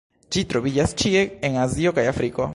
[0.35, 2.49] Ĝi troviĝas ĉie en Azio kaj Afriko.